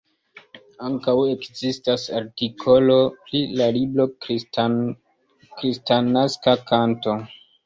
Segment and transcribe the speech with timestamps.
[0.85, 2.95] Ankaŭ ekzistas artikolo
[3.27, 7.17] pri la libro Kristnaska Kanto".